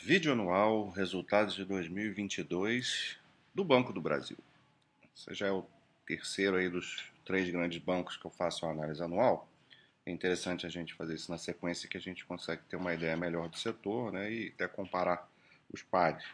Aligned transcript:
Vídeo 0.00 0.32
anual, 0.32 0.88
resultados 0.90 1.54
de 1.54 1.64
2022 1.64 3.16
do 3.54 3.62
Banco 3.62 3.92
do 3.92 4.00
Brasil. 4.00 4.36
Esse 5.14 5.32
já 5.34 5.46
é 5.46 5.52
o 5.52 5.64
terceiro 6.06 6.56
aí 6.56 6.68
dos 6.68 7.04
três 7.24 7.48
grandes 7.50 7.78
bancos 7.78 8.16
que 8.16 8.24
eu 8.24 8.30
faço 8.30 8.66
a 8.66 8.70
análise 8.70 9.00
anual. 9.00 9.48
É 10.04 10.10
interessante 10.10 10.66
a 10.66 10.68
gente 10.68 10.92
fazer 10.94 11.14
isso 11.14 11.30
na 11.30 11.38
sequência 11.38 11.88
que 11.88 11.96
a 11.96 12.00
gente 12.00 12.24
consegue 12.24 12.62
ter 12.68 12.74
uma 12.74 12.92
ideia 12.92 13.16
melhor 13.16 13.48
do 13.48 13.56
setor 13.56 14.10
né, 14.12 14.32
e 14.32 14.48
até 14.48 14.66
comparar 14.66 15.30
os 15.72 15.80
pares. 15.82 16.24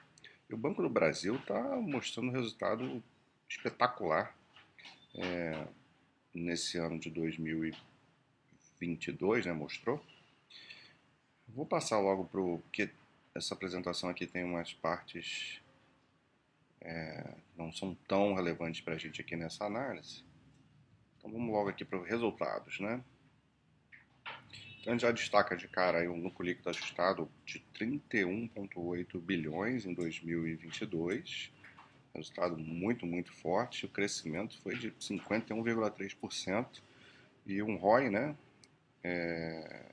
E 0.49 0.55
o 0.55 0.57
Banco 0.57 0.81
do 0.81 0.89
Brasil 0.89 1.37
está 1.37 1.61
mostrando 1.77 2.29
um 2.29 2.33
resultado 2.33 3.05
espetacular 3.47 4.35
é, 5.15 5.67
nesse 6.33 6.79
ano 6.79 6.99
de 6.99 7.11
2022, 7.11 9.45
né, 9.45 9.53
mostrou. 9.53 10.03
Vou 11.49 11.67
passar 11.67 11.99
logo 11.99 12.25
para 12.25 12.41
o 12.41 12.63
que 12.73 12.89
essa 13.39 13.55
apresentação 13.55 14.11
aqui 14.11 14.27
tem 14.27 14.45
umas 14.45 14.73
partes 14.75 15.61
é, 16.81 17.35
não 17.57 17.73
são 17.73 17.95
tão 18.07 18.35
relevantes 18.35 18.81
para 18.81 18.95
a 18.95 18.99
gente 18.99 19.21
aqui 19.21 19.37
nessa 19.37 19.65
análise. 19.65 20.25
Então 21.19 21.31
vamos 21.31 21.53
logo 21.53 21.69
aqui 21.69 21.85
para 21.85 22.01
os 22.01 22.09
resultados, 22.09 22.79
né? 22.81 23.03
Então 24.81 24.93
a 24.93 24.97
gente 24.97 25.03
já 25.03 25.13
destaca 25.13 25.57
de 25.57 25.67
cara 25.69 25.99
aí 25.99 26.09
um 26.09 26.23
lucro 26.23 26.45
líquido 26.45 26.71
ajustado 26.71 27.31
de 27.45 27.61
31,8 27.75 29.21
bilhões 29.21 29.85
em 29.85 29.93
2022, 29.93 31.53
resultado 32.15 32.57
muito, 32.57 33.05
muito 33.05 33.33
forte. 33.33 33.87
O 33.87 33.89
crescimento 33.89 34.61
foi 34.63 34.77
de 34.77 34.93
51,3% 34.93 36.81
e 37.47 37.63
um 37.63 37.77
ROI, 37.77 38.11
né? 38.11 38.37
É, 39.03 39.93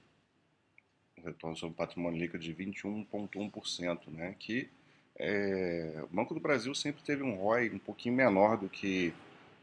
retorno 1.25 1.55
sobre 1.57 1.75
patrimônio 1.75 2.19
líquido 2.19 2.43
de 2.43 2.53
21,1%, 2.53 4.09
né? 4.11 4.35
que 4.39 4.69
é, 5.17 6.01
o 6.03 6.15
Banco 6.15 6.33
do 6.33 6.39
Brasil 6.39 6.73
sempre 6.75 7.03
teve 7.03 7.23
um 7.23 7.35
ROI 7.35 7.69
um 7.69 7.79
pouquinho 7.79 8.15
menor 8.15 8.57
do 8.57 8.69
que 8.69 9.13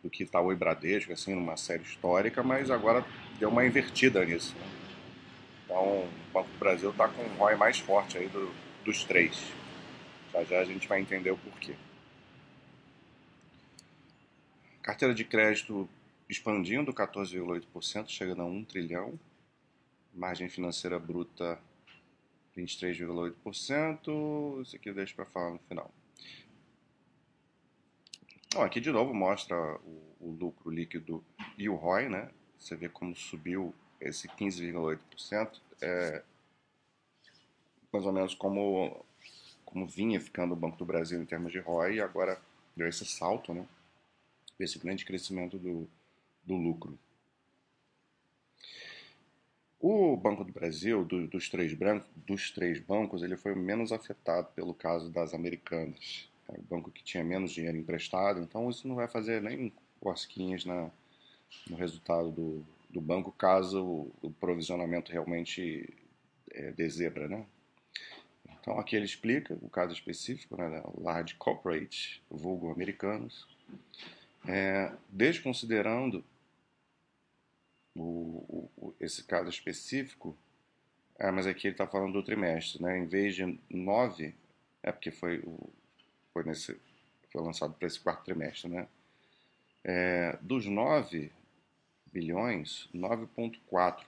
do 0.03 0.11
que 0.11 0.25
Itaú 0.25 0.53
e 0.53 0.57
Bradesco, 0.57 1.13
assim, 1.13 1.33
numa 1.33 1.57
série 1.57 1.85
histórica, 1.85 2.43
mas 2.43 2.71
agora 2.73 3.07
deu 3.39 3.49
uma 3.49 3.65
invertida 3.65 4.25
nisso. 4.25 4.53
Né? 4.57 4.67
Então, 5.65 5.85
o 5.85 6.33
Banco 6.33 6.51
do 6.51 6.59
Brasil 6.59 6.91
está 6.91 7.07
com 7.07 7.23
um 7.23 7.35
ROI 7.37 7.55
mais 7.55 7.79
forte 7.79 8.19
aí 8.19 8.29
do, 8.29 8.53
dos 8.85 9.05
três. 9.05 9.41
Já 10.33 10.43
já 10.43 10.59
a 10.59 10.65
gente 10.65 10.89
vai 10.89 11.01
entender 11.01 11.31
o 11.31 11.37
porquê. 11.37 11.77
Carteira 14.83 15.15
de 15.15 15.25
crédito 15.25 15.89
expandindo 16.29 16.93
14,8%, 16.93 18.09
chegando 18.09 18.43
a 18.43 18.45
1 18.45 18.65
trilhão 18.65 19.19
margem 20.13 20.49
financeira 20.49 20.99
bruta 20.99 21.59
23,8%. 22.57 24.63
Isso 24.63 24.77
aqui 24.77 24.91
eu 24.91 24.95
deixo 24.95 25.15
para 25.15 25.27
falar 25.27 25.51
no 25.51 25.59
final. 25.61 25.91
Bom, 28.55 28.63
aqui 28.63 28.81
de 28.81 28.91
novo 28.91 29.15
mostra 29.15 29.57
o, 29.57 30.17
o, 30.21 30.31
lucro 30.31 30.71
líquido 30.71 31.25
e 31.57 31.69
o 31.69 31.75
ROI, 31.75 32.09
né? 32.09 32.31
Você 32.59 32.77
vê 32.77 32.89
como 32.89 33.17
subiu 33.17 33.75
esse 34.01 34.29
15,8%. 34.29 35.61
É 35.81 36.23
mais 37.93 38.07
ou 38.07 38.13
menos 38.13 38.35
como, 38.35 39.05
como 39.65 39.87
vinha 39.87 40.19
ficando 40.19 40.55
o 40.55 40.57
Banco 40.57 40.79
do 40.79 40.85
Brasil 40.85 41.21
em 41.21 41.27
termos 41.27 41.53
de 41.53 41.59
ROI 41.59 41.97
e 41.97 42.01
agora 42.01 42.41
deu 42.75 42.89
esse 42.89 43.05
salto, 43.05 43.53
né? 43.53 43.67
Esse 44.59 44.79
grande 44.79 45.05
crescimento 45.05 45.59
do, 45.59 45.89
do 46.45 46.57
lucro. 46.57 46.99
O 49.85 50.17
Banco 50.17 50.45
do 50.45 50.53
Brasil, 50.53 51.05
do, 51.05 51.27
dos, 51.27 51.49
três 51.49 51.77
dos 52.25 52.53
três 52.53 52.79
bancos, 52.79 53.21
ele 53.21 53.37
foi 53.37 53.53
menos 53.57 53.91
afetado 53.91 54.47
pelo 54.55 54.73
caso 54.73 55.11
das 55.11 55.35
americanas. 55.35 56.31
É 56.49 56.57
o 56.57 56.63
banco 56.63 56.89
que 56.89 57.03
tinha 57.03 57.25
menos 57.25 57.51
dinheiro 57.51 57.77
emprestado, 57.77 58.41
então 58.41 58.71
isso 58.71 58.87
não 58.87 58.95
vai 58.95 59.09
fazer 59.09 59.43
nem 59.43 59.73
cosquinhas 59.99 60.65
na, 60.65 60.89
no 61.69 61.77
resultado 61.77 62.31
do, 62.31 62.65
do 62.89 63.01
banco 63.01 63.33
caso 63.33 63.85
o, 63.85 64.13
o 64.23 64.31
provisionamento 64.31 65.11
realmente 65.11 65.93
é, 66.53 66.71
dê 66.71 66.89
zebra, 66.89 67.27
né? 67.27 67.45
Então 68.61 68.79
aqui 68.79 68.95
ele 68.95 69.05
explica 69.05 69.59
o 69.61 69.69
caso 69.69 69.93
específico, 69.93 70.57
né, 70.57 70.71
da 70.71 70.85
Large 70.97 71.35
Corporate, 71.35 72.23
vulgo 72.31 72.71
americanos, 72.71 73.49
é, 74.47 74.93
desconsiderando 75.09 76.25
o, 77.95 78.71
o, 78.77 78.95
esse 79.01 79.25
caso 79.25 79.49
específico, 79.49 80.37
é, 81.19 81.31
mas 81.31 81.47
aqui 81.47 81.67
ele 81.67 81.75
está 81.75 81.87
falando 81.87 82.15
do 82.15 82.23
trimestre, 82.23 82.83
né? 82.83 82.99
Em 82.99 83.07
vez 83.07 83.35
de 83.35 83.59
9, 83.71 84.35
é 84.83 84.93
porque 84.93 85.11
foi, 85.11 85.39
o, 85.41 85.71
foi, 86.33 86.45
nesse, 86.45 86.79
foi 87.31 87.43
lançado 87.43 87.75
para 87.75 87.87
esse 87.87 88.01
quarto 88.01 88.25
trimestre, 88.25 88.69
né? 88.71 88.89
É, 89.85 90.39
dos 90.41 90.67
9 90.67 91.31
bilhões, 92.13 92.89
9,4. 92.95 94.05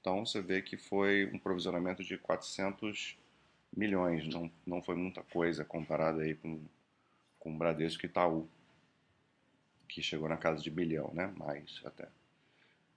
Então 0.00 0.24
você 0.24 0.40
vê 0.40 0.60
que 0.60 0.76
foi 0.76 1.30
um 1.32 1.38
provisionamento 1.38 2.02
de 2.02 2.18
400 2.18 3.16
milhões, 3.76 4.26
não, 4.28 4.50
não 4.66 4.82
foi 4.82 4.94
muita 4.94 5.22
coisa 5.22 5.64
comparado 5.64 6.20
aí 6.20 6.34
com, 6.34 6.60
com 7.38 7.54
o 7.54 7.56
Bradesco 7.56 8.04
e 8.04 8.08
Itaú, 8.08 8.48
que 9.88 10.02
chegou 10.02 10.28
na 10.28 10.36
casa 10.36 10.62
de 10.62 10.70
bilhão, 10.70 11.10
né? 11.14 11.32
Mais 11.36 11.80
até. 11.84 12.08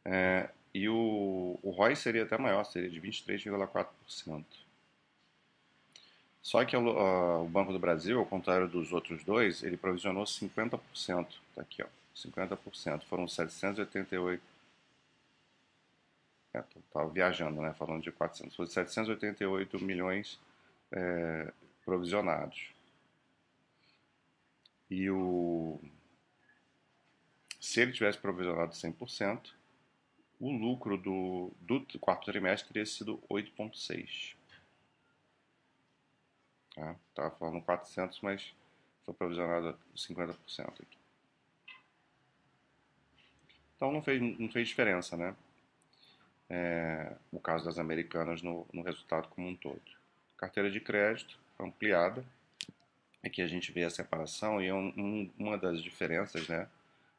É, 0.10 0.50
e 0.74 0.88
o, 0.88 1.60
o 1.62 1.70
ROI 1.70 1.96
seria 1.98 2.24
até 2.24 2.38
maior, 2.38 2.64
seria 2.64 2.90
de 2.90 3.02
23,4%. 3.02 4.46
Só 6.42 6.64
que 6.64 6.78
o, 6.78 7.44
o 7.44 7.50
Banco 7.50 7.74
do 7.74 7.80
Brasil, 7.80 8.18
ao 8.18 8.26
contrário 8.26 8.70
dos 8.70 8.94
outros 8.94 9.22
dois, 9.26 9.64
ele 9.64 9.76
provisionou 9.76 10.24
50%. 10.24 10.80
Tá 11.54 11.62
aqui, 11.62 11.84
ó, 11.84 11.88
50%. 12.16 13.04
Foram 13.04 13.28
788. 13.28 14.42
É, 16.54 16.64
estava 16.78 17.10
viajando, 17.10 17.62
né? 17.62 17.74
Falando 17.74 18.02
de 18.02 18.12
400. 18.12 18.56
Foi 18.56 18.66
788 18.66 19.84
milhões 19.84 20.40
é, 20.90 21.52
provisionados. 21.84 22.70
E 24.90 25.10
o. 25.10 25.78
Se 27.60 27.82
ele 27.82 27.92
tivesse 27.92 28.18
provisionado 28.18 28.72
100%, 28.72 29.52
o 30.40 30.52
lucro 30.52 30.98
do, 30.98 31.52
do 31.62 31.86
quarto 32.00 32.26
trimestre 32.26 32.72
teria 32.72 32.86
sido 32.86 33.22
8,6. 33.30 34.36
Tá? 36.76 36.96
Estava 37.10 37.32
falando 37.32 37.62
400, 37.62 38.22
mas 38.22 38.54
foi 39.04 39.14
provisionado 39.14 39.78
50% 39.96 40.36
aqui. 40.70 40.98
Então 43.76 43.92
não 43.92 44.02
fez, 44.02 44.22
não 44.40 44.50
fez 44.50 44.68
diferença, 44.68 45.16
né? 45.16 45.36
É, 46.50 47.16
no 47.32 47.40
caso 47.40 47.66
das 47.66 47.78
americanas 47.78 48.42
no, 48.42 48.66
no 48.72 48.82
resultado 48.82 49.28
como 49.30 49.48
um 49.48 49.56
todo. 49.56 49.82
Carteira 50.38 50.70
de 50.72 50.80
crédito 50.80 51.38
ampliada. 51.60 52.24
Aqui 53.24 53.42
a 53.42 53.48
gente 53.48 53.72
vê 53.72 53.84
a 53.84 53.90
separação 53.90 54.62
e 54.62 54.68
é 54.68 54.74
um, 54.74 54.94
um, 54.98 55.32
uma 55.38 55.58
das 55.58 55.82
diferenças, 55.82 56.48
né? 56.48 56.68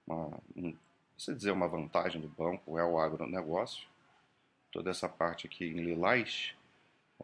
Uma, 0.07 0.39
um, 0.57 0.75
você 1.19 1.35
dizer 1.35 1.51
uma 1.51 1.67
vantagem 1.67 2.21
do 2.21 2.29
banco 2.29 2.79
é 2.79 2.85
o 2.85 2.99
agronegócio. 2.99 3.87
Toda 4.71 4.91
essa 4.91 5.09
parte 5.09 5.49
aqui 5.49 5.65
em 5.65 5.83
lilás, 5.83 6.55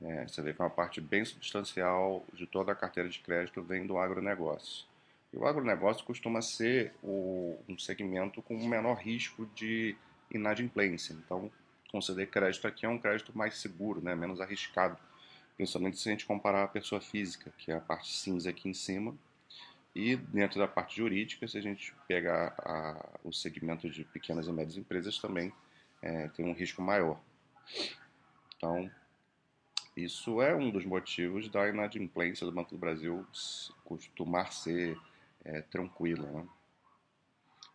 é, 0.03 0.27
você 0.27 0.43
vê 0.43 0.53
que 0.53 0.61
é 0.61 0.65
uma 0.65 0.71
parte 0.71 1.01
bem 1.01 1.25
substancial 1.25 2.25
de 2.33 2.45
toda 2.45 2.73
a 2.73 2.75
carteira 2.75 3.09
de 3.09 3.21
crédito 3.21 3.63
vem 3.63 3.87
do 3.87 3.97
agronegócio. 3.97 4.85
E 5.33 5.37
o 5.37 5.47
agronegócio 5.47 6.05
costuma 6.05 6.43
ser 6.43 6.93
o, 7.03 7.57
um 7.69 7.79
segmento 7.79 8.43
com 8.43 8.57
menor 8.67 8.95
risco 8.95 9.47
de 9.55 9.97
inadimplência. 10.31 11.13
Então, 11.13 11.51
conceder 11.93 12.29
crédito 12.29 12.67
aqui 12.67 12.85
é 12.85 12.89
um 12.89 12.99
crédito 12.99 13.37
mais 13.37 13.59
seguro, 13.59 14.01
né, 14.01 14.17
menos 14.17 14.41
arriscado, 14.41 14.99
principalmente 15.57 15.99
se 15.99 16.09
a 16.09 16.13
gente 16.13 16.27
comparar 16.27 16.65
a 16.65 16.69
pessoa 16.69 17.01
física, 17.01 17.53
que 17.57 17.71
é 17.71 17.77
a 17.77 17.81
parte 17.81 18.13
cinza 18.13 18.51
aqui 18.51 18.69
em 18.69 18.75
cima, 18.75 19.15
e 19.95 20.17
dentro 20.17 20.59
da 20.59 20.67
parte 20.67 20.97
jurídica, 20.97 21.47
se 21.47 21.57
a 21.57 21.61
gente 21.61 21.95
pegar 22.09 22.55
a, 22.59 23.19
o 23.23 23.33
segmento 23.33 23.89
de 23.89 24.05
pequenas 24.05 24.49
e 24.49 24.53
médias 24.53 24.77
empresas, 24.77 25.19
também 25.19 25.53
é, 26.03 26.29
tem 26.29 26.45
um 26.45 26.53
risco 26.53 26.83
maior. 26.83 27.21
Então, 28.57 28.91
isso 29.97 30.43
é 30.43 30.55
um 30.55 30.71
dos 30.71 30.85
motivos 30.85 31.49
da 31.49 31.69
inadimplência 31.69 32.45
do 32.45 32.53
Banco 32.53 32.71
do 32.71 32.79
Brasil 32.79 33.25
costumar 33.85 34.53
ser 34.53 34.99
é, 35.45 35.61
tranquila. 35.63 36.27
Né? 36.29 36.49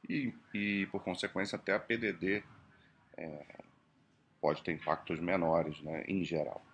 E, 0.10 0.34
e, 0.54 0.86
por 0.88 1.02
consequência, 1.02 1.56
até 1.56 1.74
a 1.74 1.80
PDD 1.80 2.44
é, 3.16 3.46
pode 4.42 4.62
ter 4.64 4.74
impactos 4.74 5.20
menores, 5.20 5.82
né, 5.82 6.04
em 6.08 6.24
geral. 6.24 6.66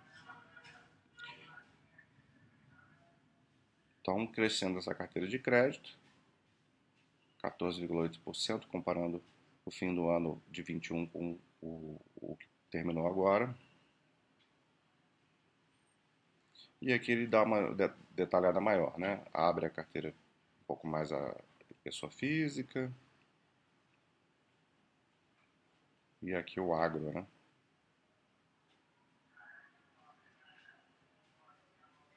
Então, 4.08 4.24
crescendo 4.24 4.78
essa 4.78 4.94
carteira 4.94 5.26
de 5.26 5.36
crédito, 5.36 5.98
14,8%, 7.42 8.64
comparando 8.68 9.20
o 9.64 9.70
fim 9.72 9.92
do 9.92 10.08
ano 10.08 10.40
de 10.48 10.62
21 10.62 11.08
com 11.08 11.36
o, 11.60 12.00
o 12.14 12.36
que 12.36 12.46
terminou 12.70 13.08
agora. 13.08 13.52
E 16.80 16.92
aqui 16.92 17.10
ele 17.10 17.26
dá 17.26 17.42
uma 17.42 17.74
detalhada 18.12 18.60
maior, 18.60 18.96
né? 18.96 19.24
Abre 19.34 19.66
a 19.66 19.70
carteira 19.70 20.10
um 20.10 20.64
pouco 20.68 20.86
mais 20.86 21.10
a 21.10 21.36
pessoa 21.82 22.08
física. 22.12 22.92
E 26.22 26.32
aqui 26.32 26.60
o 26.60 26.72
agro, 26.72 27.10
né? 27.10 27.26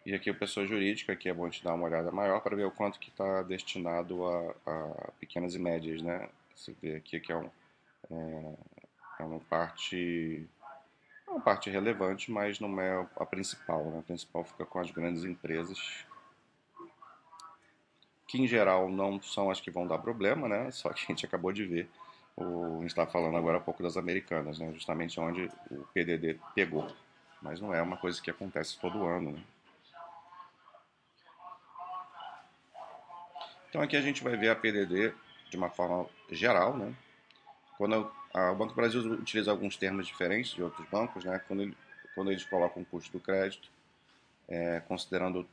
E 0.09 0.15
aqui 0.15 0.31
o 0.31 0.33
pessoa 0.33 0.65
jurídica, 0.65 1.15
que 1.15 1.29
é 1.29 1.33
bom 1.35 1.47
te 1.51 1.63
dar 1.63 1.75
uma 1.75 1.85
olhada 1.85 2.11
maior 2.11 2.41
para 2.41 2.55
ver 2.55 2.65
o 2.65 2.71
quanto 2.71 2.97
que 2.97 3.09
está 3.09 3.43
destinado 3.43 4.25
a, 4.25 4.55
a, 4.65 5.11
pequenas 5.19 5.53
e 5.53 5.59
médias, 5.59 6.01
né? 6.01 6.27
Você 6.55 6.75
vê 6.81 6.95
aqui 6.95 7.19
que 7.19 7.31
é, 7.31 7.37
um, 7.37 7.47
é, 8.09 8.55
é 9.19 9.23
uma 9.23 9.39
parte 9.41 10.49
é 11.27 11.29
uma 11.29 11.39
parte 11.39 11.69
relevante, 11.69 12.31
mas 12.31 12.59
não 12.59 12.81
é 12.81 13.07
a 13.17 13.23
principal. 13.23 13.85
Né? 13.85 13.99
A 13.99 14.01
principal 14.01 14.43
fica 14.43 14.65
com 14.65 14.79
as 14.79 14.89
grandes 14.89 15.25
empresas, 15.25 15.77
que 18.25 18.41
em 18.41 18.47
geral 18.47 18.89
não 18.89 19.21
são 19.21 19.51
as 19.51 19.61
que 19.61 19.69
vão 19.69 19.85
dar 19.85 19.99
problema, 19.99 20.49
né? 20.49 20.71
Só 20.71 20.89
que 20.91 21.03
a 21.03 21.05
gente 21.05 21.23
acabou 21.23 21.51
de 21.51 21.67
ver, 21.67 21.87
o, 22.35 22.77
a 22.77 22.81
gente 22.81 22.87
está 22.87 23.05
falando 23.05 23.37
agora 23.37 23.59
há 23.59 23.61
pouco 23.61 23.83
das 23.83 23.95
americanas, 23.95 24.57
né? 24.57 24.73
Justamente 24.73 25.19
onde 25.19 25.51
o 25.69 25.85
PDD 25.93 26.39
pegou. 26.55 26.91
Mas 27.43 27.61
não 27.61 27.71
é 27.71 27.79
uma 27.79 27.97
coisa 27.97 28.19
que 28.19 28.31
acontece 28.31 28.79
todo 28.79 29.05
ano, 29.05 29.33
né? 29.33 29.43
Então 33.69 33.81
aqui 33.81 33.95
a 33.95 34.01
gente 34.01 34.23
vai 34.23 34.35
ver 34.35 34.49
a 34.49 34.55
PDD 34.55 35.13
de 35.49 35.57
uma 35.57 35.69
forma 35.69 36.07
geral, 36.31 36.75
né? 36.75 36.93
Quando 37.77 38.11
a, 38.33 38.51
o 38.51 38.55
Banco 38.55 38.73
Brasil 38.73 39.01
utiliza 39.13 39.51
alguns 39.51 39.77
termos 39.77 40.07
diferentes 40.07 40.51
de 40.51 40.63
outros 40.63 40.87
bancos, 40.89 41.23
né? 41.23 41.39
Quando, 41.47 41.61
ele, 41.61 41.77
quando 42.15 42.31
eles 42.31 42.43
colocam 42.43 42.81
o 42.81 42.85
custo 42.85 43.11
do 43.11 43.19
crédito, 43.19 43.69
é, 44.47 44.79
considerando 44.81 45.47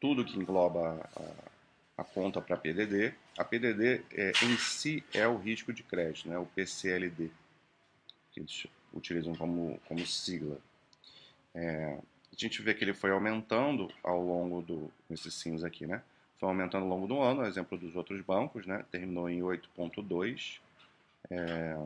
tudo 0.00 0.24
que 0.24 0.36
engloba 0.36 1.08
a, 1.16 2.02
a 2.02 2.04
conta 2.04 2.40
para 2.40 2.56
a 2.56 2.58
PDD, 2.58 3.14
a 3.38 3.44
PDD 3.44 4.02
é, 4.12 4.32
em 4.42 4.56
si 4.56 5.04
é 5.14 5.26
o 5.26 5.36
risco 5.36 5.72
de 5.72 5.82
crédito, 5.82 6.28
né? 6.28 6.36
O 6.36 6.46
PCLD, 6.46 7.30
que 8.32 8.40
eles 8.40 8.66
utilizam 8.92 9.34
como, 9.36 9.80
como 9.86 10.04
sigla. 10.04 10.58
É, 11.54 11.98
a 12.32 12.36
gente 12.36 12.60
vê 12.60 12.74
que 12.74 12.82
ele 12.82 12.92
foi 12.92 13.12
aumentando 13.12 13.90
ao 14.02 14.20
longo 14.20 14.60
do, 14.62 14.92
esses 15.08 15.32
cinza 15.32 15.66
aqui, 15.66 15.86
né? 15.86 16.02
Foi 16.38 16.48
aumentando 16.48 16.84
ao 16.84 16.90
longo 16.90 17.06
do 17.06 17.20
ano, 17.20 17.46
exemplo 17.46 17.78
dos 17.78 17.96
outros 17.96 18.20
bancos, 18.20 18.66
né? 18.66 18.84
terminou 18.90 19.28
em 19.28 19.40
8,2. 19.40 20.60
É, 21.30 21.76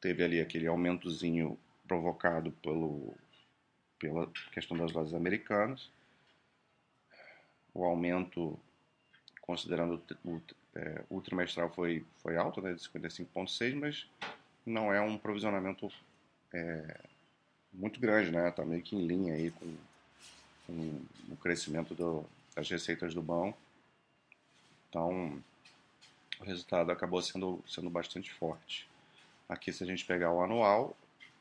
teve 0.00 0.22
ali 0.22 0.40
aquele 0.40 0.66
aumentozinho 0.66 1.58
provocado 1.86 2.52
pelo, 2.62 3.14
pela 3.98 4.30
questão 4.52 4.76
das 4.76 4.92
lojas 4.92 5.14
americanas. 5.14 5.90
O 7.74 7.84
aumento, 7.84 8.58
considerando 9.42 10.00
o, 10.24 10.40
é, 10.74 11.02
o 11.10 11.20
trimestral, 11.20 11.70
foi, 11.70 12.04
foi 12.22 12.36
alto, 12.36 12.62
né, 12.62 12.72
de 12.72 12.80
55,6, 12.80 13.74
mas 13.74 14.06
não 14.64 14.92
é 14.92 15.00
um 15.00 15.18
provisionamento 15.18 15.90
é, 16.54 17.00
muito 17.72 18.00
grande, 18.00 18.30
né? 18.30 18.48
Está 18.48 18.64
meio 18.64 18.82
que 18.82 18.96
em 18.96 19.06
linha 19.06 19.34
aí 19.34 19.50
com, 19.50 19.76
com 20.66 21.00
o 21.28 21.36
crescimento 21.36 21.94
do, 21.94 22.24
as 22.56 22.68
receitas 22.68 23.14
do 23.14 23.22
banco. 23.22 23.58
Então, 24.88 25.42
o 26.40 26.44
resultado 26.44 26.90
acabou 26.90 27.20
sendo, 27.22 27.62
sendo 27.68 27.90
bastante 27.90 28.32
forte. 28.32 28.88
Aqui, 29.48 29.72
se 29.72 29.84
a 29.84 29.86
gente 29.86 30.04
pegar 30.04 30.32
o 30.32 30.42
anual, 30.42 30.96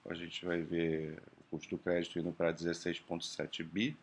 a 0.08 0.14
gente 0.14 0.46
vai 0.46 0.62
ver 0.62 1.18
o 1.40 1.44
custo 1.52 1.70
do 1.70 1.82
crédito 1.82 2.20
indo 2.20 2.32
para 2.32 2.54
16,7 2.54 3.64
bi 3.64 3.98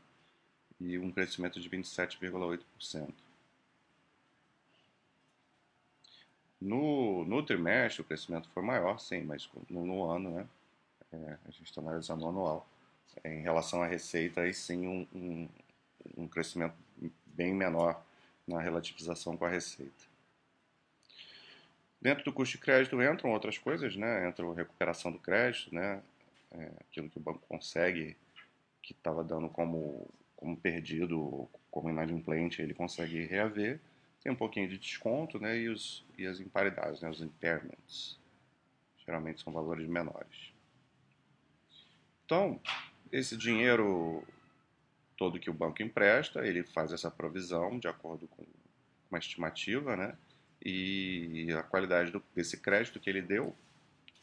e 0.80 0.98
um 0.98 1.12
crescimento 1.12 1.60
de 1.60 1.68
27,8%. 1.70 3.12
No, 6.60 7.24
no 7.24 7.42
trimestre, 7.42 8.02
o 8.02 8.04
crescimento 8.04 8.48
foi 8.50 8.62
maior, 8.62 8.98
sim, 8.98 9.22
mas 9.22 9.48
no, 9.68 9.84
no 9.84 10.04
ano, 10.04 10.30
né? 10.30 10.48
É, 11.12 11.36
a 11.46 11.50
gente 11.50 11.64
está 11.64 11.80
analisando 11.80 12.24
o 12.24 12.28
anual. 12.28 12.66
Em 13.24 13.42
relação 13.42 13.82
à 13.82 13.86
receita, 13.86 14.42
aí 14.42 14.54
sim 14.54 14.86
um, 14.86 15.06
um, 15.12 15.48
um 16.16 16.28
crescimento 16.28 16.74
bem 17.26 17.54
menor 17.54 18.04
na 18.46 18.60
relativização 18.60 19.36
com 19.36 19.44
a 19.44 19.48
receita. 19.48 20.12
Dentro 22.00 22.24
do 22.24 22.32
custo 22.32 22.56
de 22.56 22.64
crédito 22.64 23.00
entram 23.00 23.30
outras 23.30 23.56
coisas, 23.58 23.94
né? 23.94 24.28
Entra 24.28 24.44
a 24.44 24.54
recuperação 24.54 25.12
do 25.12 25.20
crédito, 25.20 25.72
né? 25.72 26.02
É, 26.50 26.72
aquilo 26.80 27.08
que 27.08 27.16
o 27.16 27.20
banco 27.20 27.40
consegue, 27.48 28.16
que 28.82 28.92
estava 28.92 29.22
dando 29.22 29.48
como, 29.48 30.08
como 30.36 30.56
perdido, 30.56 31.48
como 31.70 31.88
inadimplente, 31.88 32.60
ele 32.60 32.74
consegue 32.74 33.24
reaver. 33.24 33.80
Tem 34.20 34.32
um 34.32 34.36
pouquinho 34.36 34.68
de 34.68 34.78
desconto, 34.78 35.38
né? 35.38 35.56
E, 35.56 35.68
os, 35.68 36.04
e 36.18 36.26
as 36.26 36.40
imparidades, 36.40 37.00
né? 37.00 37.08
Os 37.08 37.20
impairments. 37.20 38.18
Geralmente 39.06 39.40
são 39.40 39.52
valores 39.52 39.86
menores. 39.86 40.52
Então, 42.24 42.60
esse 43.12 43.36
dinheiro 43.36 44.24
todo 45.22 45.38
que 45.38 45.48
o 45.48 45.54
banco 45.54 45.80
empresta, 45.80 46.44
ele 46.44 46.64
faz 46.64 46.92
essa 46.92 47.08
provisão 47.08 47.78
de 47.78 47.86
acordo 47.86 48.26
com 48.26 48.44
uma 49.08 49.20
estimativa, 49.20 49.96
né? 49.96 50.16
E 50.60 51.46
a 51.52 51.62
qualidade 51.62 52.10
do, 52.10 52.20
desse 52.34 52.56
crédito 52.56 52.98
que 52.98 53.08
ele 53.08 53.22
deu, 53.22 53.54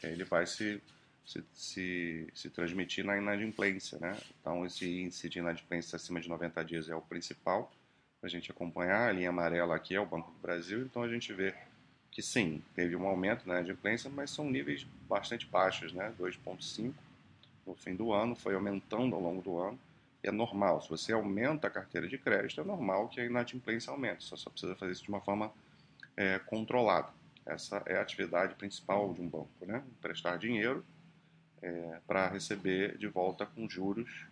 ele 0.03 0.25
vai 0.25 0.45
se, 0.45 0.83
se, 1.25 1.41
se, 1.53 2.27
se 2.35 2.49
transmitir 2.49 3.05
na 3.05 3.17
inadimplência, 3.17 3.97
né? 3.97 4.17
Então, 4.41 4.65
esse 4.65 5.03
índice 5.03 5.29
de 5.29 5.39
inadimplência 5.39 5.95
acima 5.95 6.19
de 6.19 6.27
90 6.27 6.65
dias 6.65 6.89
é 6.89 6.95
o 6.95 7.01
principal 7.01 7.71
para 8.19 8.27
a 8.27 8.29
gente 8.29 8.51
acompanhar. 8.51 9.07
A 9.07 9.13
linha 9.13 9.29
amarela 9.29 9.77
aqui 9.77 9.95
é 9.95 10.01
o 10.01 10.05
Banco 10.05 10.29
do 10.29 10.39
Brasil, 10.39 10.81
então 10.81 11.01
a 11.01 11.07
gente 11.07 11.31
vê 11.31 11.55
que 12.11 12.21
sim, 12.21 12.61
teve 12.75 12.93
um 12.97 13.07
aumento 13.07 13.47
na 13.47 13.53
inadimplência, 13.53 14.09
mas 14.09 14.31
são 14.31 14.49
níveis 14.49 14.85
bastante 15.07 15.45
baixos, 15.45 15.93
né? 15.93 16.13
2,5 16.19 16.93
no 17.65 17.73
fim 17.73 17.95
do 17.95 18.11
ano, 18.11 18.35
foi 18.35 18.53
aumentando 18.53 19.15
ao 19.15 19.21
longo 19.21 19.41
do 19.41 19.57
ano 19.59 19.79
é 20.23 20.31
normal. 20.31 20.81
Se 20.81 20.89
você 20.89 21.13
aumenta 21.13 21.67
a 21.67 21.71
carteira 21.71 22.07
de 22.07 22.17
crédito, 22.17 22.61
é 22.61 22.63
normal 22.63 23.07
que 23.09 23.19
a 23.21 23.25
inadimplência 23.25 23.91
aumente. 23.91 24.25
Você 24.25 24.37
só 24.37 24.49
precisa 24.49 24.75
fazer 24.75 24.91
isso 24.91 25.03
de 25.03 25.09
uma 25.09 25.21
forma 25.21 25.51
é, 26.15 26.39
controlada. 26.39 27.09
Essa 27.45 27.81
é 27.85 27.97
a 27.97 28.01
atividade 28.01 28.55
principal 28.55 29.13
de 29.13 29.21
um 29.21 29.27
banco, 29.27 29.49
né? 29.65 29.83
Prestar 30.01 30.37
dinheiro 30.37 30.85
é, 31.61 31.99
para 32.05 32.27
receber 32.27 32.97
de 32.97 33.07
volta 33.07 33.45
com 33.45 33.67
juros 33.69 34.25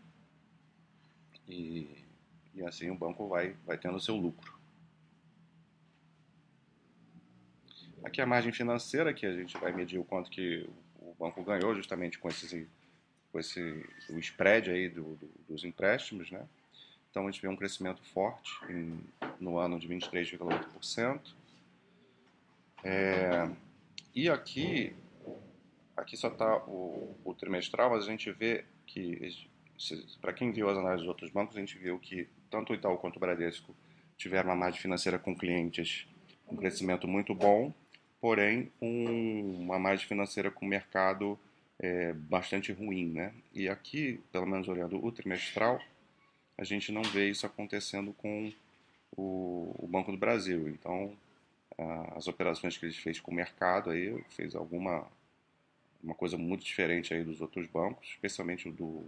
e, 1.47 2.05
e 2.53 2.63
assim 2.63 2.89
o 2.89 2.95
banco 2.95 3.27
vai, 3.27 3.55
vai 3.65 3.77
tendo 3.77 3.99
seu 3.99 4.15
lucro. 4.15 4.57
Aqui 8.03 8.21
a 8.21 8.25
margem 8.25 8.51
financeira, 8.51 9.13
que 9.13 9.25
a 9.25 9.33
gente 9.33 9.57
vai 9.57 9.71
medir 9.71 9.97
o 9.97 10.03
quanto 10.03 10.29
que 10.29 10.69
o 10.99 11.13
banco 11.15 11.43
ganhou 11.43 11.73
justamente 11.75 12.19
com 12.19 12.29
esses 12.29 12.67
com 13.31 13.39
esse, 13.39 13.85
o 14.09 14.17
spread 14.19 14.69
aí 14.69 14.89
do, 14.89 15.15
do, 15.15 15.29
dos 15.47 15.63
empréstimos, 15.63 16.31
né? 16.31 16.45
Então 17.09 17.27
a 17.27 17.31
gente 17.31 17.41
vê 17.41 17.47
um 17.47 17.55
crescimento 17.55 18.03
forte 18.13 18.51
em, 18.69 18.99
no 19.39 19.57
ano 19.57 19.79
de 19.79 19.87
23,8%. 19.87 21.19
É, 22.83 23.49
e 24.13 24.29
aqui, 24.29 24.95
aqui 25.95 26.15
só 26.15 26.27
está 26.27 26.57
o, 26.65 27.15
o, 27.25 27.33
trimestral, 27.33 27.89
mas 27.89 28.03
a 28.03 28.11
gente 28.11 28.31
vê 28.31 28.65
que, 28.85 29.35
para 30.21 30.33
quem 30.33 30.51
viu 30.51 30.69
as 30.69 30.77
análises 30.77 31.01
dos 31.01 31.09
outros 31.09 31.31
bancos, 31.31 31.57
a 31.57 31.59
gente 31.59 31.77
viu 31.77 31.97
que 31.99 32.27
tanto 32.49 32.71
o 32.71 32.75
Itaú 32.75 32.97
quanto 32.97 33.17
o 33.17 33.19
Bradesco 33.19 33.75
tiveram 34.15 34.49
uma 34.49 34.55
margem 34.55 34.81
financeira 34.81 35.17
com 35.17 35.35
clientes 35.35 36.07
um 36.49 36.55
crescimento 36.55 37.07
muito 37.07 37.35
bom, 37.35 37.73
porém 38.21 38.71
um, 38.81 39.63
uma 39.63 39.77
margem 39.77 40.07
financeira 40.07 40.49
com 40.49 40.65
o 40.65 40.69
mercado 40.69 41.37
é, 41.79 42.13
bastante 42.13 42.71
ruim, 42.71 43.11
né? 43.11 43.33
E 43.53 43.69
aqui, 43.69 44.19
pelo 44.31 44.47
menos 44.47 44.67
olhando 44.67 45.03
o 45.03 45.11
trimestral, 45.11 45.79
a 46.57 46.63
gente 46.63 46.91
não 46.91 47.03
vê 47.03 47.29
isso 47.29 47.45
acontecendo 47.45 48.13
com 48.13 48.51
o, 49.15 49.75
o 49.77 49.87
Banco 49.87 50.11
do 50.11 50.17
Brasil. 50.17 50.67
Então, 50.69 51.15
as 52.15 52.27
operações 52.27 52.77
que 52.77 52.85
ele 52.85 52.93
fez 52.93 53.19
com 53.19 53.31
o 53.31 53.35
mercado 53.35 53.91
aí 53.91 54.19
fez 54.29 54.55
alguma 54.55 55.07
uma 56.01 56.15
coisa 56.15 56.37
muito 56.37 56.63
diferente 56.63 57.13
aí 57.13 57.23
dos 57.23 57.41
outros 57.41 57.67
bancos, 57.67 58.07
especialmente 58.09 58.69
o 58.69 58.71
do 58.71 59.03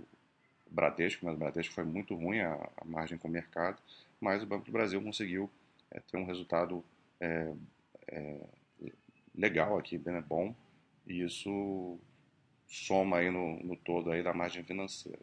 Bradesco, 0.69 1.25
mas 1.25 1.35
o 1.35 1.37
Bradesco 1.37 1.73
foi 1.73 1.83
muito 1.83 2.15
ruim 2.15 2.39
a, 2.39 2.69
a 2.77 2.85
margem 2.85 3.17
com 3.17 3.27
o 3.27 3.31
mercado, 3.31 3.81
mas 4.19 4.43
o 4.43 4.45
Banco 4.45 4.65
do 4.65 4.71
Brasil 4.71 5.01
conseguiu 5.01 5.49
é, 5.91 5.99
ter 5.99 6.17
um 6.17 6.25
resultado 6.25 6.83
é, 7.21 7.53
é, 8.07 8.37
legal 9.35 9.77
aqui, 9.77 9.97
bem 9.97 10.19
bom, 10.21 10.53
e 11.07 11.21
isso 11.21 11.97
soma 12.69 13.17
aí 13.17 13.29
no, 13.29 13.61
no 13.63 13.75
todo 13.75 14.11
aí 14.11 14.23
da 14.23 14.33
margem 14.33 14.63
financeira. 14.63 15.19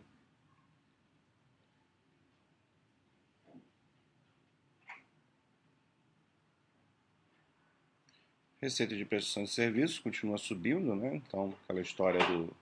Receita 8.61 8.97
de 8.97 9.05
prestação 9.05 9.45
de 9.45 9.51
serviços 9.51 9.99
continua 9.99 10.37
subindo, 10.37 10.95
né? 10.95 11.15
Então, 11.17 11.55
aquela 11.65 11.81
história 11.81 12.21
do, 12.27 12.55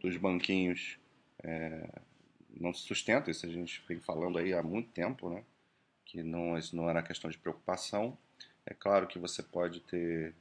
dos 0.00 0.16
banquinhos 0.16 0.98
é, 1.42 1.88
não 2.50 2.72
se 2.72 2.82
sustenta, 2.82 3.30
isso 3.30 3.44
a 3.44 3.48
gente 3.48 3.82
vem 3.88 3.98
falando 4.00 4.38
aí 4.38 4.52
há 4.54 4.62
muito 4.62 4.90
tempo, 4.90 5.28
né? 5.28 5.42
que 6.06 6.22
não, 6.22 6.56
isso 6.56 6.74
não 6.74 6.88
era 6.88 7.02
questão 7.02 7.28
de 7.28 7.36
preocupação. 7.36 8.16
É 8.64 8.72
claro 8.72 9.06
que 9.06 9.18
você 9.18 9.42
pode 9.42 9.80
ter. 9.80 10.34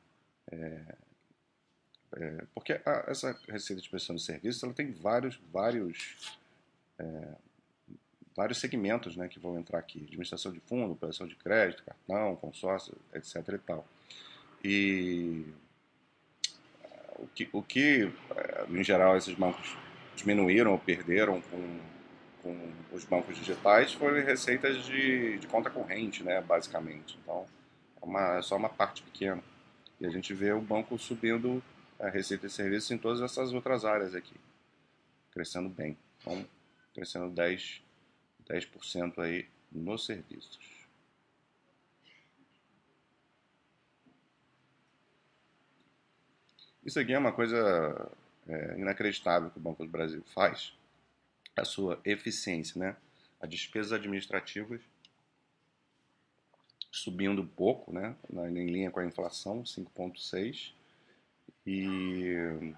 É, 0.52 0.96
é, 2.14 2.44
porque 2.54 2.74
a, 2.86 3.06
essa 3.08 3.38
receita 3.48 3.82
de 3.82 3.90
prestação 3.90 4.16
de 4.16 4.24
serviços 4.24 4.64
ela 4.64 4.74
tem 4.74 4.92
vários, 4.92 5.40
vários, 5.52 6.40
é, 7.00 7.36
vários 8.36 8.60
segmentos 8.60 9.16
né, 9.16 9.28
que 9.28 9.40
vão 9.40 9.58
entrar 9.58 9.80
aqui: 9.80 10.04
administração 10.04 10.52
de 10.52 10.60
fundo, 10.62 10.94
operação 10.94 11.28
de 11.28 11.36
crédito, 11.36 11.84
cartão, 11.84 12.36
consórcio, 12.36 12.96
etc. 13.14 13.36
E 13.36 13.58
tal. 13.60 13.88
E 14.64 15.46
o 17.18 17.28
que, 17.28 17.50
o 17.52 17.62
que 17.62 18.12
é, 18.36 18.66
em 18.70 18.84
geral, 18.84 19.16
esses 19.18 19.34
bancos 19.36 19.78
diminuíram 20.16 20.72
ou 20.72 20.80
perderam 20.80 21.42
com 21.42 21.80
com 22.46 22.56
os 22.92 23.04
bancos 23.04 23.36
digitais 23.36 23.92
foram 23.92 24.24
receitas 24.24 24.86
de, 24.86 25.40
de 25.40 25.48
conta 25.48 25.72
corrente, 25.72 26.24
né, 26.24 26.40
basicamente. 26.42 27.18
Então, 27.24 27.44
é, 28.00 28.06
uma, 28.06 28.38
é 28.38 28.42
só 28.44 28.56
uma 28.56 28.70
parte 28.70 29.02
pequena. 29.02 29.42
E 30.00 30.06
a 30.06 30.10
gente 30.12 30.32
vê 30.32 30.52
o 30.54 30.62
banco 30.62 30.96
subindo 31.00 31.64
a 32.00 32.10
receita 32.10 32.48
de 32.48 32.54
serviços 32.54 32.92
em 32.92 32.98
todas 32.98 33.22
essas 33.22 33.54
outras 33.54 33.86
áreas 33.86 34.14
aqui, 34.14 34.36
crescendo 35.32 35.70
bem. 35.70 35.98
Então, 36.20 36.46
crescendo 36.94 37.34
10%, 37.34 37.82
10 38.48 38.70
aí 39.20 39.48
nos 39.72 40.06
serviços. 40.06 40.60
Isso 46.86 47.00
aqui 47.00 47.14
é 47.14 47.18
uma 47.18 47.32
coisa 47.32 48.12
é, 48.48 48.78
inacreditável 48.78 49.50
que 49.50 49.58
o 49.58 49.62
Banco 49.62 49.84
do 49.84 49.90
Brasil 49.90 50.24
faz 50.34 50.74
a 51.56 51.66
sua 51.66 52.00
eficiência, 52.06 52.80
né? 52.80 52.96
As 53.42 53.50
despesas 53.50 53.92
administrativas 53.92 54.82
subindo 56.92 57.42
um 57.42 57.48
pouco, 57.48 57.92
né? 57.92 58.16
Em 58.32 58.68
linha 58.68 58.92
com 58.92 59.00
a 59.00 59.06
inflação, 59.06 59.64
5,6 59.64 60.74
e 61.66 62.74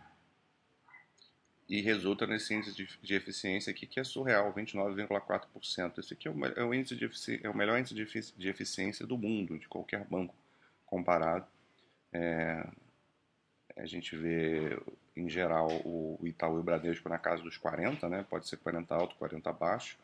e 1.70 1.82
resulta 1.82 2.26
nesse 2.26 2.54
índice 2.54 2.74
de, 2.74 2.88
de, 3.02 3.14
eficiência 3.14 3.72
aqui 3.72 3.86
que 3.86 4.00
é 4.00 4.04
surreal, 4.04 4.54
29,4%. 4.54 5.98
Esse 5.98 6.14
aqui 6.14 6.28
é 6.28 6.32
o, 6.32 6.46
é 6.46 6.64
o, 6.64 6.74
índice 6.74 6.96
de 6.96 7.10
é 7.44 7.50
o 7.50 7.56
melhor 7.56 7.78
índice 7.78 7.94
de, 7.94 8.06
de, 8.38 8.48
eficiência 8.48 9.06
do 9.06 9.18
mundo, 9.18 9.60
de 9.60 9.68
qualquer 9.68 10.06
banco 10.06 10.34
comparado. 10.86 11.46
É, 12.14 12.66
a 13.76 13.86
gente 13.86 14.16
vê 14.16 14.80
em 15.16 15.28
geral, 15.28 15.68
o 15.84 16.20
Itaú 16.24 16.58
e 16.58 16.60
o 16.60 16.64
Bradesco 16.64 17.10
na 17.10 17.18
casa 17.18 17.44
dos 17.44 17.58
40, 17.58 18.08
né? 18.08 18.26
pode 18.30 18.48
ser 18.48 18.58
40 18.58 18.96
alto, 18.96 19.16
40 19.16 19.52
baixo. 19.52 19.98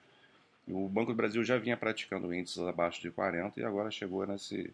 O 0.68 0.90
Banco 0.90 1.12
do 1.12 1.16
Brasil 1.16 1.44
já 1.44 1.58
vinha 1.58 1.78
praticando 1.78 2.34
índices 2.34 2.60
abaixo 2.60 3.02
de 3.02 3.12
40 3.12 3.60
e 3.60 3.64
agora 3.64 3.92
chegou 3.92 4.26
nesse 4.26 4.74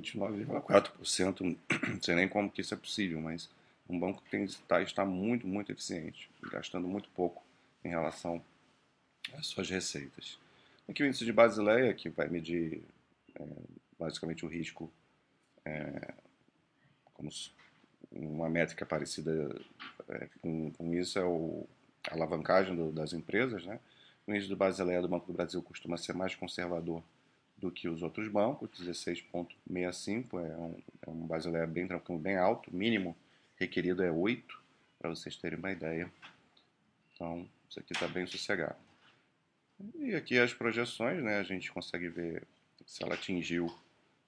29,4%. 0.00 1.56
Não 1.88 2.02
sei 2.02 2.14
nem 2.14 2.28
como 2.28 2.50
que 2.50 2.60
isso 2.60 2.74
é 2.74 2.76
possível, 2.76 3.20
mas 3.20 3.48
um 3.88 3.98
banco 3.98 4.22
que 4.22 4.30
tem, 4.30 4.44
está, 4.44 4.82
está 4.82 5.04
muito, 5.04 5.46
muito 5.46 5.70
eficiente, 5.70 6.30
gastando 6.50 6.88
muito 6.88 7.08
pouco 7.10 7.42
em 7.84 7.88
relação 7.88 8.42
às 9.34 9.46
suas 9.46 9.68
receitas. 9.68 10.38
Aqui 10.88 11.02
o 11.02 11.06
índice 11.06 11.24
de 11.24 11.32
Basileia, 11.32 11.94
que 11.94 12.08
vai 12.08 12.28
medir 12.28 12.82
é, 13.34 13.44
basicamente 13.98 14.44
o 14.44 14.48
risco 14.48 14.90
é, 15.64 16.12
como 17.14 17.30
uma 18.12 18.48
métrica 18.48 18.84
parecida 18.84 19.54
é, 20.08 20.28
com, 20.40 20.70
com, 20.72 20.94
isso 20.94 21.18
é 21.18 21.24
o, 21.24 21.66
a 22.08 22.14
alavancagem 22.14 22.76
do, 22.76 22.92
das 22.92 23.12
empresas. 23.12 23.64
Né? 23.64 23.80
O 24.26 24.32
índice 24.32 24.48
do 24.48 24.56
Basileia 24.56 25.00
do 25.00 25.08
Banco 25.08 25.26
do 25.26 25.32
Brasil 25.32 25.62
costuma 25.62 25.96
ser 25.96 26.14
mais 26.14 26.34
conservador 26.34 27.02
do 27.56 27.70
que 27.70 27.88
os 27.88 28.02
outros 28.02 28.28
bancos, 28.28 28.70
16,65 28.70 30.44
é 30.44 30.56
um, 30.56 30.82
é 31.02 31.10
um 31.10 31.26
Basileia 31.26 31.66
bem 31.66 31.86
tranquilo, 31.86 32.18
bem 32.18 32.36
alto, 32.36 32.74
mínimo 32.74 33.16
requerido 33.56 34.02
é 34.02 34.10
8, 34.10 34.62
para 34.98 35.10
vocês 35.10 35.36
terem 35.36 35.58
uma 35.58 35.70
ideia. 35.70 36.12
Então, 37.14 37.48
isso 37.68 37.78
aqui 37.78 37.92
está 37.92 38.08
bem 38.08 38.26
sossegado. 38.26 38.76
E 39.96 40.14
aqui 40.14 40.38
as 40.38 40.52
projeções, 40.52 41.22
né, 41.22 41.38
a 41.38 41.42
gente 41.42 41.70
consegue 41.72 42.08
ver 42.08 42.46
se 42.86 43.02
ela 43.02 43.14
atingiu 43.14 43.72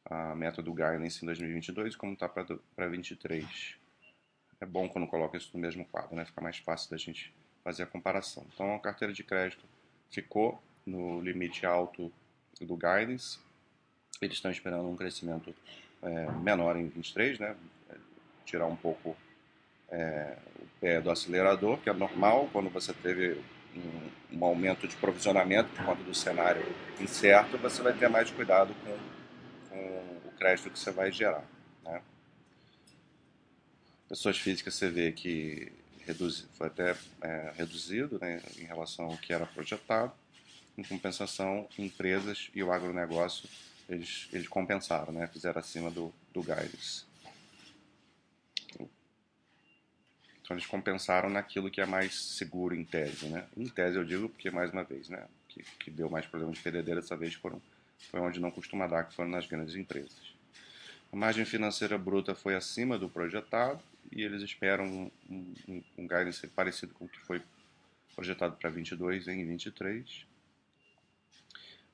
a 0.04 0.34
meta 0.34 0.62
do 0.62 0.72
guidance 0.72 1.22
em 1.22 1.26
2022 1.26 1.94
e 1.94 1.96
como 1.96 2.12
está 2.12 2.28
para 2.28 2.44
2023. 2.44 3.76
É 4.60 4.66
bom 4.66 4.88
quando 4.88 5.06
coloca 5.06 5.36
isso 5.36 5.50
no 5.54 5.60
mesmo 5.60 5.84
quadro, 5.84 6.16
né? 6.16 6.24
fica 6.24 6.40
mais 6.40 6.58
fácil 6.58 6.90
da 6.90 6.96
gente 6.96 7.34
fazer 7.62 7.82
a 7.82 7.86
comparação. 7.86 8.46
Então 8.54 8.74
a 8.74 8.78
carteira 8.78 9.12
de 9.12 9.22
crédito 9.24 9.64
ficou 10.10 10.62
no 10.84 11.20
limite 11.20 11.66
alto 11.66 12.12
do 12.60 12.76
guidance, 12.76 13.38
eles 14.20 14.36
estão 14.36 14.50
esperando 14.50 14.88
um 14.88 14.96
crescimento 14.96 15.54
é, 16.02 16.30
menor 16.32 16.76
em 16.76 16.88
23, 16.88 17.38
né? 17.38 17.56
tirar 18.44 18.66
um 18.66 18.76
pouco 18.76 19.16
é, 19.90 20.36
o 20.60 20.66
pé 20.80 21.00
do 21.00 21.10
acelerador, 21.10 21.78
que 21.78 21.90
é 21.90 21.92
normal 21.92 22.48
quando 22.52 22.70
você 22.70 22.92
teve 22.92 23.40
um, 23.74 24.38
um 24.38 24.44
aumento 24.44 24.86
de 24.86 24.96
provisionamento 24.96 25.68
por 25.70 25.84
conta 25.84 26.02
do 26.02 26.14
cenário 26.14 26.64
incerto, 27.00 27.58
você 27.58 27.82
vai 27.82 27.92
ter 27.92 28.08
mais 28.08 28.30
cuidado 28.30 28.72
com 28.84 29.16
com 29.76 30.28
o 30.28 30.32
crédito 30.38 30.70
que 30.70 30.78
você 30.78 30.90
vai 30.90 31.12
gerar. 31.12 31.44
Né? 31.84 32.00
Pessoas 34.08 34.38
físicas 34.38 34.74
você 34.74 34.88
vê 34.88 35.12
que 35.12 35.72
reduz, 36.06 36.46
foi 36.54 36.68
até 36.68 36.96
é, 37.20 37.52
reduzido 37.56 38.18
né, 38.18 38.40
em 38.58 38.64
relação 38.64 39.06
ao 39.06 39.16
que 39.18 39.32
era 39.32 39.46
projetado. 39.46 40.12
Em 40.76 40.82
compensação, 40.82 41.68
empresas 41.78 42.50
e 42.54 42.62
o 42.62 42.72
agronegócio 42.72 43.48
eles, 43.88 44.28
eles 44.32 44.48
compensaram, 44.48 45.12
né, 45.12 45.26
fizeram 45.28 45.60
acima 45.60 45.90
do, 45.90 46.12
do 46.32 46.42
guidance. 46.42 47.04
Então 50.42 50.56
eles 50.56 50.66
compensaram 50.66 51.28
naquilo 51.28 51.70
que 51.70 51.80
é 51.80 51.86
mais 51.86 52.14
seguro 52.14 52.74
em 52.74 52.84
tese, 52.84 53.26
né? 53.26 53.46
Em 53.56 53.68
tese 53.68 53.96
eu 53.96 54.04
digo 54.04 54.28
porque 54.28 54.48
mais 54.48 54.72
uma 54.72 54.84
vez, 54.84 55.08
né? 55.08 55.26
Que, 55.48 55.64
que 55.80 55.90
deu 55.90 56.08
mais 56.08 56.24
problema 56.24 56.52
de 56.52 56.60
PDD 56.60 56.94
dessa 56.94 57.16
vez 57.16 57.34
foram 57.34 57.60
foi 58.10 58.20
onde 58.20 58.38
não 58.38 58.50
costuma 58.50 58.86
dar, 58.86 59.04
que 59.04 59.14
foram 59.14 59.30
nas 59.30 59.46
grandes 59.46 59.74
empresas. 59.74 60.34
A 61.12 61.16
margem 61.16 61.44
financeira 61.44 61.98
bruta 61.98 62.34
foi 62.34 62.54
acima 62.54 62.98
do 62.98 63.08
projetado 63.08 63.82
e 64.12 64.22
eles 64.22 64.42
esperam 64.42 64.84
um, 64.84 65.10
um, 65.66 65.82
um 65.98 66.06
guidance 66.06 66.46
parecido 66.48 66.94
com 66.94 67.06
o 67.06 67.08
que 67.08 67.18
foi 67.20 67.42
projetado 68.14 68.56
para 68.56 68.70
22 68.70 69.26
em 69.26 69.44
23. 69.44 70.26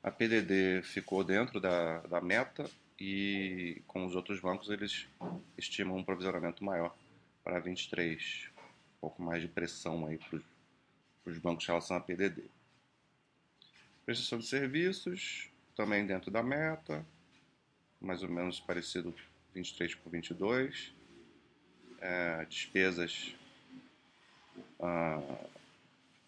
A 0.03 0.11
PDD 0.11 0.83
ficou 0.83 1.23
dentro 1.23 1.61
da, 1.61 2.01
da 2.01 2.21
meta 2.21 2.69
e 2.99 3.81
com 3.87 4.05
os 4.05 4.17
outros 4.17 4.41
bancos 4.41 4.69
eles 4.69 5.07
estimam 5.57 5.97
um 5.97 6.03
provisionamento 6.03 6.65
maior 6.65 6.93
para 7.45 7.61
23. 7.61 8.51
Um 8.97 9.01
pouco 9.01 9.23
mais 9.23 9.41
de 9.41 9.47
pressão 9.47 10.05
aí 10.07 10.19
para 10.19 10.41
os 11.27 11.39
bancos 11.39 11.65
em 11.65 11.69
relação 11.69 11.97
à 11.97 12.01
PDD. 12.01 12.43
Prestação 14.05 14.41
de 14.41 14.47
serviços, 14.47 15.49
também 15.77 16.05
dentro 16.05 16.33
da 16.33 16.43
meta, 16.43 17.07
mais 18.01 18.25
ou 18.25 18.29
menos 18.29 18.59
parecido 18.59 19.15
23 19.55 19.95
por 19.95 20.11
22. 20.11 20.93
É, 22.01 22.45
despesas 22.47 23.37
ah, 24.81 25.23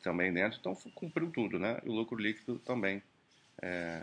também 0.01 0.33
dentro, 0.33 0.61
então 0.61 0.77
cumpriu 0.95 1.29
tudo, 1.33 1.59
né? 1.59 1.81
E 1.85 1.89
o 1.89 1.93
lucro 1.93 2.17
líquido 2.17 2.61
também 2.61 3.03
é, 3.65 4.03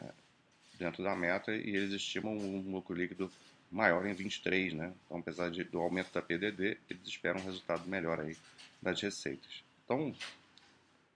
dentro 0.79 1.03
da 1.03 1.15
meta 1.15 1.53
e 1.53 1.75
eles 1.75 1.93
estimam 1.93 2.35
um 2.35 2.71
lucro 2.71 2.95
líquido 2.95 3.31
maior 3.71 4.05
em 4.05 4.13
23, 4.13 4.73
né? 4.73 4.91
Então, 5.05 5.19
apesar 5.19 5.51
de, 5.51 5.63
do 5.63 5.79
aumento 5.79 6.11
da 6.11 6.21
PDD, 6.21 6.77
eles 6.89 7.07
esperam 7.07 7.39
um 7.39 7.45
resultado 7.45 7.87
melhor 7.87 8.19
aí 8.19 8.35
das 8.81 8.99
receitas. 8.99 9.63
Então, 9.85 10.13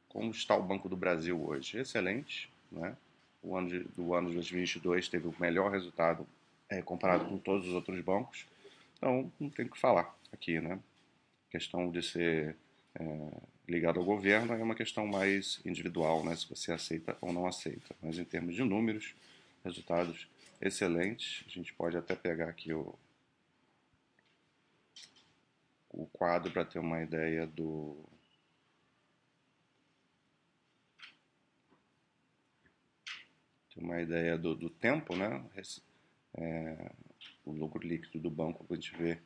como 0.10 0.32
está 0.32 0.56
o 0.56 0.64
Banco 0.64 0.88
do 0.88 0.96
Brasil 0.96 1.44
hoje? 1.44 1.80
Excelente, 1.80 2.50
né? 2.72 2.96
o 3.46 3.56
ano 3.56 3.70
de, 3.70 3.80
do 3.96 4.14
ano 4.14 4.30
de 4.30 4.36
2022 4.36 5.08
teve 5.08 5.28
o 5.28 5.36
melhor 5.40 5.72
resultado 5.72 6.28
é, 6.70 6.82
comparado 6.82 7.26
com 7.26 7.38
todos 7.38 7.68
os 7.68 7.74
outros 7.74 8.00
bancos. 8.02 8.46
Então, 8.98 9.32
não 9.40 9.50
tem 9.50 9.66
o 9.66 9.70
que 9.70 9.80
falar 9.80 10.16
aqui, 10.34 10.60
né? 10.60 10.80
Questão 11.52 11.90
de 11.92 12.02
ser 12.02 12.56
é, 12.96 13.32
ligado 13.68 14.00
ao 14.00 14.06
governo 14.06 14.54
é 14.54 14.64
uma 14.64 14.76
questão 14.76 15.08
mais 15.08 15.60
individual, 15.66 16.24
né? 16.24 16.36
Se 16.36 16.48
você 16.48 16.72
aceita 16.72 17.18
ou 17.22 17.34
não 17.34 17.48
aceita. 17.48 17.96
Mas 18.02 18.18
em 18.18 18.26
termos 18.26 18.56
de 18.56 18.64
números, 18.64 19.16
resultados 19.64 20.28
excelentes. 20.62 21.44
A 21.48 21.50
gente 21.50 21.74
pode 21.74 21.98
até 21.98 22.16
pegar 22.16 22.50
aqui 22.50 22.74
o, 22.74 22.98
o 25.90 26.06
quadro 26.08 26.52
para 26.52 26.66
ter 26.66 26.80
uma 26.80 27.02
ideia 27.02 27.46
do 27.48 27.98
ter 33.74 33.82
uma 33.82 34.02
ideia 34.02 34.38
do, 34.38 34.56
do 34.56 34.70
tempo, 34.70 35.16
né? 35.16 35.44
É, 36.38 36.92
o 37.46 37.52
lucro 37.52 37.86
líquido 37.86 38.20
do 38.20 38.30
banco, 38.30 38.66
a 38.70 38.76
gente 38.76 38.96
vê 38.96 39.20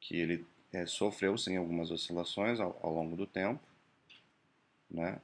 que 0.00 0.16
ele 0.16 0.44
é, 0.72 0.86
sofreu 0.86 1.36
sim 1.36 1.56
algumas 1.56 1.90
oscilações 1.90 2.58
ao, 2.58 2.78
ao, 2.82 2.94
longo 2.94 3.14
do 3.14 3.26
tempo, 3.26 3.60
né? 4.90 5.20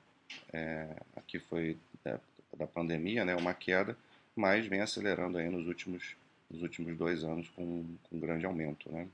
é, 0.53 0.97
aqui 1.17 1.39
foi 1.39 1.79
da, 2.05 2.21
da, 2.57 2.67
pandemia, 2.67 3.25
né, 3.25 3.35
uma 3.35 3.55
queda, 3.55 3.97
mas 4.37 4.67
vem 4.67 4.81
acelerando 4.81 5.39
aí 5.39 5.49
nos 5.49 5.67
últimos, 5.67 6.17
nos 6.51 6.63
últimos 6.63 6.97
dois 6.97 7.25
anos 7.25 7.49
com, 7.51 7.85
com 8.05 8.21
grande 8.21 8.47
aumento. 8.47 8.91
Né. 8.93 9.09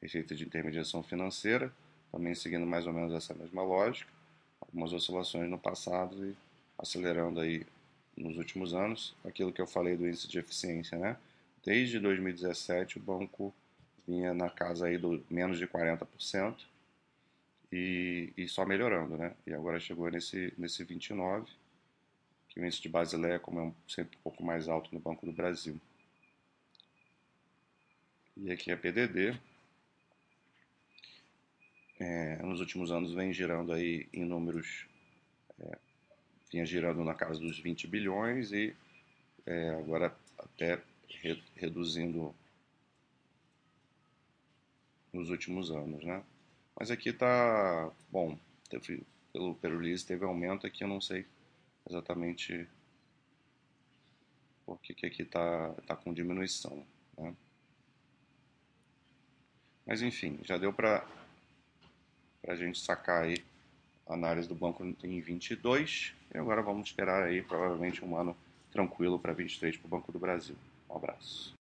Receita 0.00 0.34
de 0.34 0.44
intermediação 0.44 1.02
financeira, 1.02 1.72
também 2.12 2.34
seguindo 2.34 2.66
mais 2.66 2.86
ou 2.86 2.92
menos 2.92 3.12
essa 3.12 3.34
mesma 3.34 3.62
lógica, 3.62 4.10
algumas 4.60 4.92
oscilações 4.92 5.50
no 5.50 5.58
passado 5.58 6.24
e 6.24 6.36
acelerando 6.78 7.40
aí 7.40 7.66
nos 8.16 8.36
últimos 8.38 8.72
anos, 8.72 9.14
aquilo 9.24 9.52
que 9.52 9.60
eu 9.60 9.66
falei 9.66 9.96
do 9.96 10.06
índice 10.06 10.28
de 10.28 10.38
eficiência, 10.38 10.96
né? 10.96 11.18
Desde 11.62 11.98
2017 11.98 12.96
o 12.96 13.00
banco 13.00 13.52
vinha 14.06 14.32
na 14.32 14.48
casa 14.48 14.86
aí 14.86 14.98
do 14.98 15.24
menos 15.28 15.58
de 15.58 15.66
40% 15.66 16.56
e, 17.72 18.32
e 18.36 18.48
só 18.48 18.64
melhorando, 18.64 19.16
né? 19.16 19.34
E 19.46 19.52
agora 19.52 19.80
chegou 19.80 20.10
nesse, 20.10 20.52
nesse 20.56 20.84
29%, 20.84 21.46
que 22.48 22.60
o 22.60 22.64
índice 22.64 22.80
de 22.80 22.88
Basileia, 22.88 23.38
como 23.38 23.60
é 23.60 23.62
um, 23.64 23.74
sempre 23.88 24.16
um 24.16 24.22
pouco 24.22 24.44
mais 24.44 24.68
alto 24.68 24.94
no 24.94 25.00
Banco 25.00 25.26
do 25.26 25.32
Brasil. 25.32 25.80
E 28.36 28.50
aqui 28.52 28.70
a 28.70 28.76
PDD, 28.76 29.38
é, 31.98 32.36
nos 32.42 32.60
últimos 32.60 32.92
anos 32.92 33.12
vem 33.12 33.32
girando 33.32 33.72
aí 33.72 34.06
em 34.12 34.24
números, 34.24 34.86
é, 35.58 35.78
vinha 36.50 36.64
girando 36.64 37.02
na 37.02 37.14
casa 37.14 37.40
dos 37.40 37.58
20 37.58 37.86
bilhões 37.86 38.52
e 38.52 38.74
é, 39.46 39.70
agora 39.70 40.14
até 40.38 40.80
re, 41.08 41.42
reduzindo 41.56 42.34
nos 45.16 45.30
últimos 45.30 45.70
anos, 45.70 46.04
né? 46.04 46.22
Mas 46.78 46.90
aqui 46.90 47.12
tá, 47.12 47.90
bom, 48.10 48.38
teve, 48.68 49.02
pelo, 49.32 49.58
release 49.62 50.04
teve 50.04 50.24
aumento 50.24 50.66
aqui, 50.66 50.84
eu 50.84 50.88
não 50.88 51.00
sei 51.00 51.26
exatamente 51.88 52.68
por 54.64 54.78
que 54.80 55.06
aqui 55.06 55.24
tá, 55.24 55.74
tá 55.86 55.96
com 55.96 56.12
diminuição, 56.12 56.84
né? 57.16 57.34
Mas 59.86 60.02
enfim, 60.02 60.40
já 60.42 60.58
deu 60.58 60.72
para 60.72 61.06
a 62.46 62.54
gente 62.56 62.78
sacar 62.78 63.22
aí 63.22 63.36
a 64.06 64.14
análise 64.14 64.48
do 64.48 64.54
banco 64.54 64.84
em 64.84 65.20
22 65.20 66.12
e 66.34 66.38
agora 66.38 66.60
vamos 66.60 66.88
esperar 66.88 67.22
aí 67.22 67.40
provavelmente 67.40 68.04
um 68.04 68.16
ano 68.16 68.36
tranquilo 68.72 69.18
para 69.18 69.32
23 69.32 69.76
para 69.76 69.86
o 69.86 69.90
Banco 69.90 70.12
do 70.12 70.18
Brasil. 70.18 70.56
Um 70.90 70.96
abraço. 70.96 71.54